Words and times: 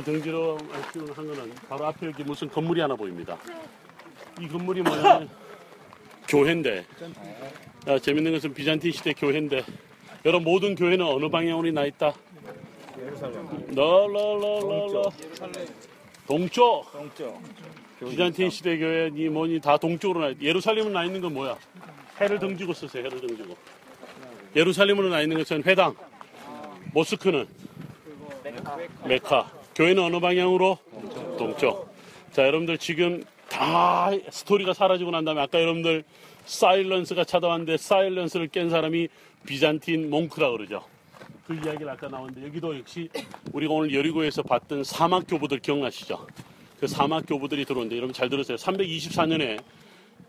등지로 0.00 0.56
키우는 0.90 1.12
한 1.12 1.26
거는 1.26 1.54
바로 1.68 1.84
앞에 1.84 2.06
여기 2.06 2.24
무슨 2.24 2.48
건물이 2.48 2.80
하나 2.80 2.96
보입니다. 2.96 3.36
이 4.40 4.48
건물이 4.48 4.80
뭐냐면 4.80 5.28
교회인데 6.26 6.86
아, 7.86 7.98
재밌는 7.98 8.32
것은 8.32 8.54
비잔틴 8.54 8.90
시대 8.90 9.12
교회인데 9.12 9.62
여러분 10.24 10.50
모든 10.50 10.74
교회는 10.74 11.04
어느 11.04 11.28
방향으로 11.28 11.70
나 11.72 11.84
있다? 11.84 12.14
널널널널 13.66 15.02
동쪽 16.26 16.90
동쪽. 16.90 17.42
비잔틴 18.00 18.48
시대 18.48 18.78
교회니 18.78 19.28
뭐니 19.28 19.60
다 19.60 19.76
동쪽으로 19.76 20.20
나 20.20 20.28
있다. 20.28 20.40
예루살렘은 20.40 20.94
나 20.94 21.04
있는 21.04 21.20
건 21.20 21.34
뭐야? 21.34 21.58
해를 22.18 22.38
등지고 22.38 22.72
쓰세요. 22.72 23.04
해를 23.04 23.20
등지고. 23.20 23.54
예루살렘으로 24.56 25.10
나 25.10 25.20
있는 25.20 25.36
것은 25.36 25.62
회당. 25.64 25.94
모스크는 26.94 27.46
메카. 29.04 29.61
교회는 29.74 30.02
어느 30.02 30.20
방향으로? 30.20 30.78
동쪽. 31.38 31.92
자, 32.32 32.46
여러분들 32.46 32.78
지금 32.78 33.24
다 33.48 34.10
스토리가 34.30 34.74
사라지고 34.74 35.10
난 35.10 35.24
다음에 35.24 35.40
아까 35.40 35.60
여러분들 35.60 36.04
사일런스가 36.44 37.24
찾아왔는데 37.24 37.76
사일런스를 37.76 38.48
깬 38.48 38.68
사람이 38.68 39.08
비잔틴 39.46 40.10
몽크라 40.10 40.50
그러죠. 40.50 40.84
그 41.46 41.54
이야기를 41.54 41.88
아까 41.88 42.08
나왔는데 42.08 42.46
여기도 42.46 42.78
역시 42.78 43.08
우리가 43.52 43.72
오늘 43.72 43.94
여리고에서 43.94 44.42
봤던 44.42 44.84
사막 44.84 45.24
교부들 45.26 45.58
기억나시죠? 45.60 46.26
그 46.78 46.86
사막 46.86 47.24
교부들이 47.26 47.64
들어오는데 47.64 47.96
여러분 47.96 48.12
잘 48.12 48.28
들으세요. 48.28 48.56
324년에 48.56 49.62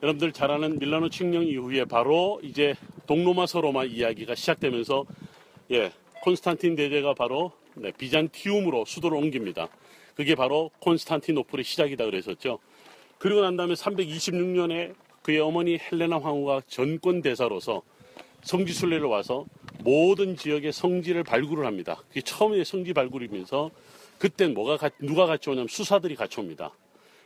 여러분들 0.02 0.31
잘 0.31 0.52
아는 0.52 0.80
밀라노 0.80 1.09
칙령 1.09 1.44
이후에 1.44 1.86
바로 1.86 2.39
이제 2.44 2.75
동로마 3.08 3.45
서로마 3.45 3.84
이야기가 3.86 4.36
시작되면서 4.36 5.05
예, 5.72 5.91
콘스탄틴 6.22 6.75
대제가 6.75 7.14
바로 7.14 7.52
네, 7.76 7.91
비잔티움으로 7.91 8.86
수도를 8.86 9.18
옮깁니다. 9.18 9.68
그게 10.16 10.36
바로 10.36 10.70
콘스탄티노플의 10.80 11.64
시작이다 11.64 12.05
그랬었죠. 12.05 12.59
그리고 13.18 13.41
난 13.41 13.55
다음에 13.58 13.73
326년에 13.73 14.94
그의 15.22 15.39
어머니 15.39 15.78
헬레나 15.80 16.20
황후가 16.20 16.62
전권 16.67 17.22
대사로서 17.22 17.81
성지 18.44 18.73
순례를 18.73 19.06
와서 19.08 19.45
모든 19.84 20.36
지역의 20.36 20.73
성지를 20.73 21.23
발굴을 21.23 21.66
합니다. 21.66 22.03
그게 22.09 22.22
처음에 22.22 22.64
성지 22.64 22.94
발굴이면서 22.94 23.72
그땐 24.19 24.53
뭐가 24.53 24.78
가- 24.78 24.90
누가 25.00 25.25
같이 25.25 25.50
오냐면 25.50 25.67
수사들이 25.69 26.16
같이 26.16 26.40
옵니다. 26.40 26.72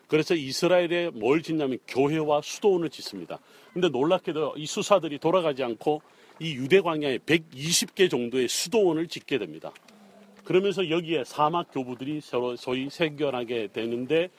그래서 0.08 0.36
이스라엘에 0.36 1.10
뭘 1.10 1.42
짓냐면 1.42 1.80
교회와 1.88 2.42
수도원을 2.42 2.90
짓습니다. 2.90 3.40
근데 3.74 3.90
놀랍게도 3.90 4.54
이 4.58 4.66
수사들이 4.66 5.18
돌아가지 5.20 5.64
않고 5.64 6.02
이 6.40 6.54
유대 6.54 6.80
광야에 6.82 7.18
120개 7.20 8.10
정도의 8.10 8.48
수도원을 8.48 9.08
짓게 9.08 9.38
됩니다. 9.40 9.74
그러면서 10.48 10.90
여기에 10.90 11.26
사막 11.26 11.68
교부들이 11.74 12.22
서로 12.22 12.56
소위 12.56 12.90
생겨나게 12.90 13.68
되는데 13.74 14.30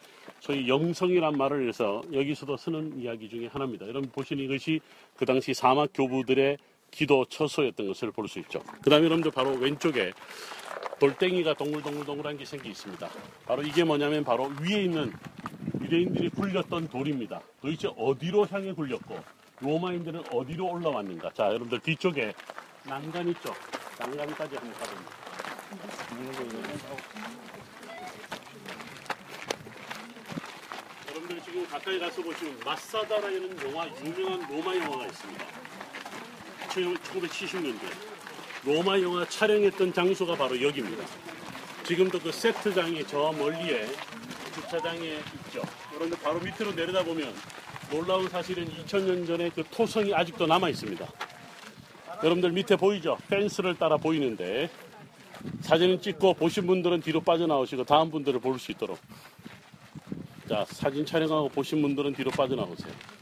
소위 0.40 0.66
영성이란 0.66 1.36
말을 1.36 1.68
해서 1.68 2.00
여기서도 2.10 2.56
쓰는 2.56 2.98
이야기 2.98 3.28
중에 3.28 3.48
하나입니다. 3.48 3.86
여러분 3.86 4.10
보시는 4.10 4.42
이것이 4.42 4.80
그 5.18 5.26
당시 5.26 5.52
사막 5.52 5.90
교부들의 5.92 6.56
기도 6.90 7.26
처소였던 7.26 7.88
것을 7.88 8.10
볼 8.12 8.26
수 8.26 8.38
있죠. 8.38 8.62
그 8.80 8.88
다음에 8.88 9.04
여러분들 9.04 9.30
바로 9.32 9.50
왼쪽에 9.50 10.14
돌덩이가 10.98 11.52
동글동글동글한 11.52 12.38
게 12.38 12.46
생기 12.46 12.70
있습니다. 12.70 13.06
바로 13.44 13.62
이게 13.62 13.84
뭐냐면 13.84 14.24
바로 14.24 14.50
위에 14.62 14.84
있는 14.84 15.12
유대인들이 15.82 16.30
굴렸던 16.30 16.88
돌입니다. 16.88 17.42
도대체 17.60 17.88
어디로 17.98 18.46
향해 18.46 18.72
굴렸고 18.72 19.14
로마인들은 19.60 20.22
어디로 20.32 20.72
올라왔는가? 20.72 21.32
자, 21.34 21.48
여러분들 21.48 21.80
뒤쪽에 21.80 22.32
난간 22.84 23.28
있죠? 23.28 23.52
난간까지 23.98 24.56
한번 24.56 24.72
가봅니다. 24.72 25.27
여러분들 31.08 31.42
지금 31.44 31.66
가까이 31.68 31.98
가서 31.98 32.22
보시면 32.22 32.58
마사다라는 32.64 33.58
영화, 33.64 33.86
유명한 34.04 34.48
로마 34.48 34.74
영화가 34.74 35.06
있습니다. 35.06 35.44
1970년대. 36.68 37.80
로마 38.64 38.98
영화 39.00 39.26
촬영했던 39.28 39.92
장소가 39.92 40.36
바로 40.36 40.60
여기입니다. 40.60 41.04
지금도 41.84 42.18
그 42.20 42.32
세트장이 42.32 43.06
저 43.06 43.32
멀리에 43.32 43.86
주차장에 44.54 45.20
있죠. 45.46 45.62
그런데 45.92 46.16
바로 46.18 46.40
밑으로 46.40 46.72
내려다 46.72 47.02
보면 47.02 47.34
놀라운 47.90 48.28
사실은 48.28 48.66
2000년 48.66 49.26
전에 49.26 49.50
그 49.50 49.64
토성이 49.70 50.14
아직도 50.14 50.46
남아 50.46 50.68
있습니다. 50.70 51.06
여러분들 52.22 52.52
밑에 52.52 52.76
보이죠? 52.76 53.16
펜스를 53.28 53.76
따라 53.76 53.96
보이는데 53.96 54.70
사진을 55.60 56.00
찍고 56.00 56.34
보신 56.34 56.66
분들은 56.66 57.00
뒤로 57.00 57.20
빠져나오시고 57.20 57.84
다음 57.84 58.10
분들을 58.10 58.40
볼 58.40 58.58
수 58.58 58.72
있도록 58.72 58.98
자 60.48 60.64
사진 60.68 61.04
촬영하고 61.04 61.48
보신 61.50 61.82
분들은 61.82 62.14
뒤로 62.14 62.30
빠져나오세요. 62.30 63.17